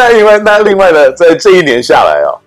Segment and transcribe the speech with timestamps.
[0.00, 2.40] 那另外，那另外呢，在这一年下来啊、哦，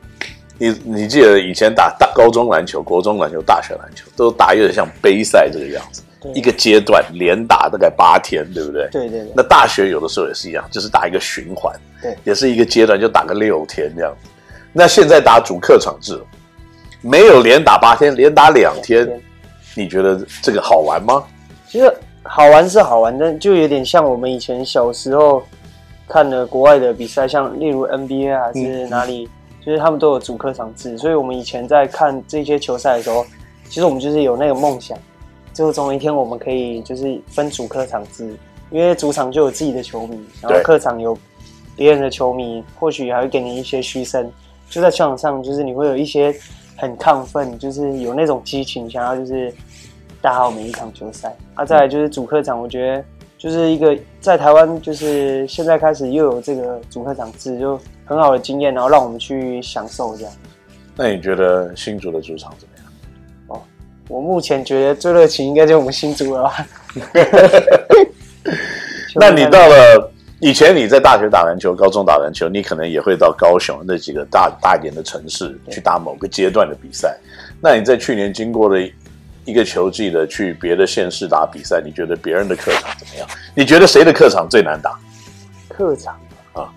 [0.58, 8.90] 你你记得以前打大高中篮球、国中篮球、大学篮球，都打有点像杯赛这个样子，对一个阶段连打大概八天，对不对？
[8.92, 9.32] 对对对。
[9.36, 11.72] 那大学有的时候也是一样，就是打一个循环，
[12.02, 14.28] 对，也是一个阶段就打个六天这样子。
[14.72, 16.20] 那现在打主客场制，
[17.02, 19.08] 没有连打八天，连打两，天
[19.76, 21.24] 你觉得这个好玩吗？
[21.70, 25.44] 其实好玩是好玩，但就有点像我们以前小时候。
[26.08, 33.26] 看了国外的比赛，像例如 NBA 还是哪里，嗯、就是他们都有主客场制，所以我们以前在看这些球赛的时候，
[33.70, 34.98] 其实我们就是有那个梦想，
[35.54, 38.36] 最后总有一天我们可以就是分主客场制，
[38.70, 41.18] 因为主场就有自己的球迷，然后客场有
[41.76, 44.30] 别人的球迷，或许还会给你一些嘘声，
[44.70, 46.36] 就在球场上，就是你会有一些
[46.78, 49.54] 很亢奋，就是有那种激情，想要就是
[50.22, 51.36] 打好每一场球赛。
[51.56, 53.04] 啊，再来就是主客场，我觉得。
[53.44, 60.32] 就是一个在台湾，就是现在开始又有这个主客场制，就很好的经验，然后让我们去享受这样。
[60.96, 62.86] 那你觉得新竹的主场怎么样？
[63.48, 63.62] 哦，
[64.08, 66.66] 我目前觉得最热情应该就是我们新竹了吧。
[69.16, 77.20] 那你到了以前你在大学打篮球、高中打篮球，你可能也会到高雄那几个大大一点的城市去打某个阶段的比赛。
[77.60, 78.80] 那你在去年经过了
[79.46, 83.28] 一个球季的去别的县市打比赛，你觉得别人的客场怎么样？
[83.56, 84.98] 你觉得谁的客场最难打？
[85.68, 86.20] 客场
[86.54, 86.72] 啊，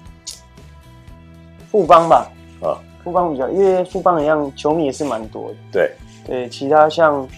[1.71, 2.31] 富邦吧。
[2.63, 5.57] 啊，富邦比较，因为富邦一样球迷也是蛮多的。
[5.71, 5.93] 对
[6.27, 7.29] 对，其他像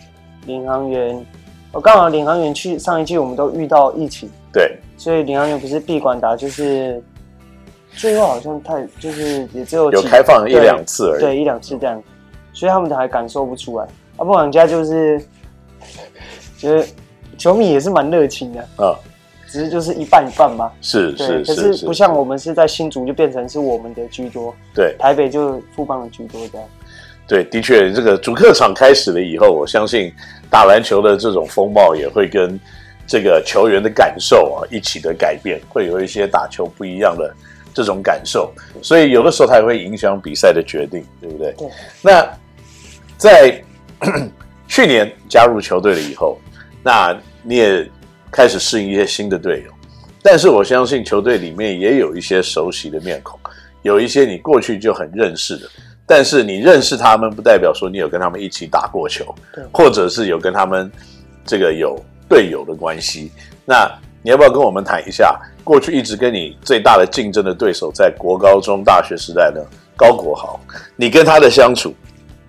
[0.47, 1.27] 领航员，
[1.73, 7.03] 我刚好领航员去上一季我们都遇到疫情，对，所以领航员不是闭馆打，就是
[7.93, 12.03] 最后好像太就是也只有有开放一两次而已，对，一两次这样，
[12.53, 13.87] 所以他们还感受不出来。
[14.19, 15.19] 啊，布朗家就是，
[16.59, 16.85] 觉得
[17.39, 18.93] 球迷也是蛮热情的啊，
[19.47, 20.71] 只是就是一半一半嘛。
[20.83, 26.69] 是是是，可是不像我们是在新竹就变成是我们的居多，对，台北就富邦的居多这样。
[27.27, 30.13] 对，的确，这个主客场开始了以后，我相信
[30.51, 32.59] 打篮球的这种风貌也会跟
[33.07, 37.31] 这个球员的感受啊一起的改变，会有一些打球不一样的
[37.75, 38.51] 这种感受，
[38.83, 41.53] 所以有的时候它也会影响比赛的决定，对不对？
[41.59, 41.69] 对。
[42.01, 42.27] 那
[43.19, 43.63] 在
[44.69, 46.39] 去年加入球队了以后，
[46.83, 47.91] 那你也
[48.31, 49.73] 开始适应一些新的队友，
[50.23, 53.39] 但是我相信球队里面也有一些熟悉的面孔，
[53.83, 55.69] 有一些你过去就很认识的，
[56.07, 59.35] 但是你认识他们不代表说你有跟他们一起打过球，
[59.73, 60.91] 或者是有跟他们
[61.45, 61.99] 这个有
[62.29, 63.33] 队友的关系。
[63.65, 63.91] 那
[64.23, 69.67] 你要不要跟我们谈一下，过去一直跟你最大的竞争的对手，在国高中、大学时代的
[69.97, 70.61] 高国豪，
[70.97, 71.95] 你跟他的相处？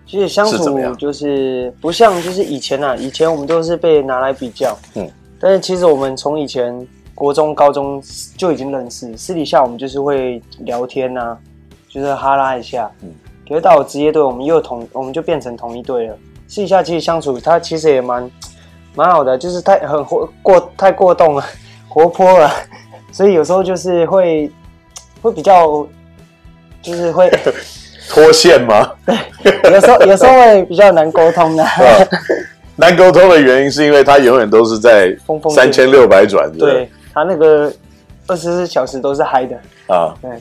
[0.10, 5.08] 其实相处就是不像就是以前啊，以前我们都是被拿来比较，嗯，
[5.40, 6.76] 但是其实我们从以前
[7.14, 8.02] 国中、高中
[8.36, 11.38] 就已经认识，私底下我们就是会聊天啊，
[11.88, 13.10] 就是哈拉一下，嗯，
[13.48, 16.18] 可是到了职业队，我们又同我们就变成同一队了。
[16.48, 18.32] 私底下其实相处，他其实也蛮
[18.96, 21.46] 蛮好的，就是太很活过太过动了，
[21.88, 22.50] 活泼了，
[23.14, 24.52] 所以有时候就是会
[25.22, 25.88] 会比较
[26.82, 27.30] 就是会。
[28.10, 28.92] 脱线吗？
[29.06, 31.64] 对，有时候 有时候会比较难沟通的。
[32.76, 35.16] 难沟通的原因是因为他永远都是在
[35.54, 37.72] 三千六百转，对，他那个
[38.26, 39.56] 二十四小时都是嗨的
[39.94, 40.16] 啊。
[40.22, 40.32] 对，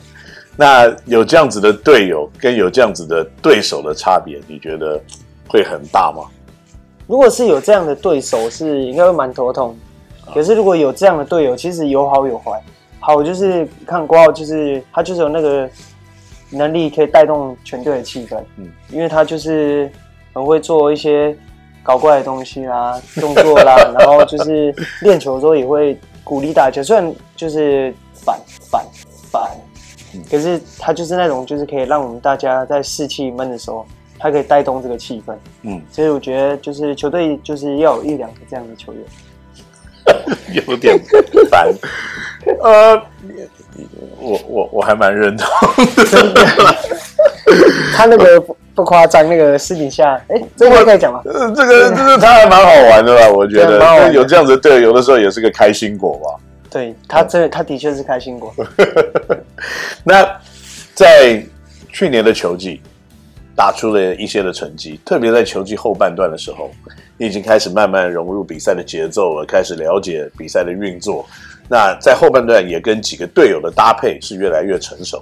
[0.55, 4.99] 那有这样子的队友跟有这样子的对手的差别，你觉得
[5.47, 6.23] 会很大吗？
[7.07, 9.77] 如果是有这样的对手，是应该会蛮头痛。
[10.33, 12.51] 可是如果有这样的队友，其实有好有坏。
[12.99, 15.69] 好就是看郭浩，就是他就是有那个。
[16.51, 19.91] 能力可以带动全队的气氛，嗯，因为他就是
[20.33, 21.35] 很会做一些
[21.83, 28.39] 搞怪的东西啦、 动作啦，然后就是练球的时候也会鼓励大家，虽然就是反
[28.71, 28.85] 反
[29.31, 29.51] 反，
[30.29, 33.85] 可是他就是那种就是可以让我们大家在士气闷的时候，
[34.17, 39.01] 他可以带动这个气氛，嗯，所以我觉得就是球队就是要有一两个这样的球员，
[40.67, 40.99] 有点
[41.49, 41.67] 烦，
[42.61, 43.01] 呃。
[44.21, 45.47] 我我我还蛮认同
[46.03, 46.75] 的，
[47.95, 51.21] 他那个不不夸张，那个私底下，哎，这个可以讲吗？
[51.23, 53.29] 呃，这个这个他还蛮好玩的吧？
[53.31, 56.35] 我觉得有这样子的队友，有的时候也是个开心果吧。
[56.69, 58.53] 对他，这他的确是开心果。
[60.03, 60.27] 那
[60.93, 61.41] 在
[61.87, 62.81] 去年的球季
[63.59, 66.71] 打出了一些的成绩，特别在球季后半段的时候，
[67.17, 71.25] 你已经开始慢慢融入比赛的节奏了，开始了解比赛的运作。
[71.67, 75.21] 那在后半段也跟几个队友的搭配是越来越成熟。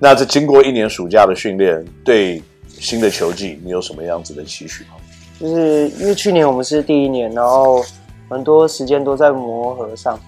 [0.00, 4.96] 那这经过一年暑假的训练，对新的球季你有什么样子的期许吗？
[5.38, 7.80] 就是因为去年我们是第一年，然后
[8.28, 10.18] 很多时间都在磨合上。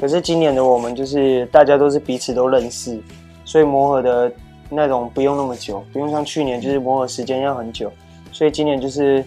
[0.00, 3.02] 可是今年的我们就是大家都是彼此都认识，
[3.44, 4.32] 所以磨合的
[4.74, 7.92] 那种不用那么久，不用像去年就是磨合时间要很久，
[8.32, 9.24] 所以今年就是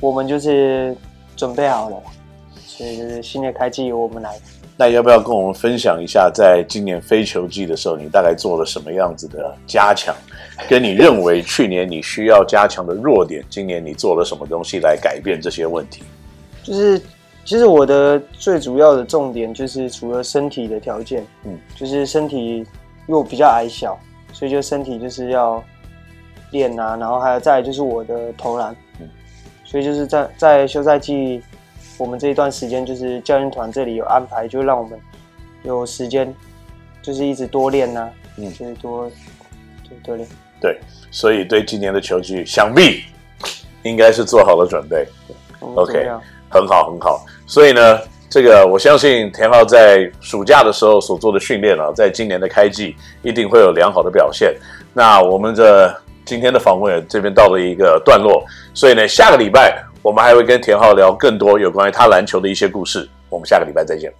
[0.00, 0.96] 我们就是
[1.36, 1.96] 准备好了，
[2.66, 4.30] 所以就是新的开季由我们来。
[4.76, 10.14] 那要不要跟我们分享一下，在今年非球季的时候，你大概做了什么样子的加强？
[10.68, 16.02] 跟你认为去年你需要加强的弱点，今年你做了什么东西来改变这些问题？
[16.62, 16.98] 就是
[17.44, 22.66] 其实我的最主要的重点就是除了身体的条件，嗯，就是身体因
[23.08, 23.98] 为我比较矮小，
[24.32, 25.62] 所以就身体就是要
[26.50, 29.08] 练啊，然后还有再来就是我的投篮，嗯，
[29.64, 31.42] 所以就是在在休赛季。
[31.98, 34.98] 我们这一段时间就是教练团这里有安排，就让我们
[35.64, 36.34] 有时间，
[37.02, 39.10] 就是一直多练呐、啊，嗯，就是多
[40.02, 40.26] 多练。
[40.58, 40.80] 对，
[41.10, 43.02] 所以对今年的球季，想必
[43.82, 45.06] 应该是做好了准备。
[45.28, 46.08] 对，OK，
[46.48, 47.26] 很好很好。
[47.46, 47.98] 所以呢，
[48.30, 54.54] 这个我相信田浩在暑假的时候所做的训练啊，在今年的开季一定会有良好的表现。
[54.94, 55.94] 那我们的
[56.24, 58.42] 今天的访问这边到了一个段落，
[58.72, 59.84] 所以呢，下个礼拜。
[60.02, 63.06] 我们还会跟田浩聊更多有关于他篮球的一些故事。
[63.28, 64.10] 我们下个礼拜再见。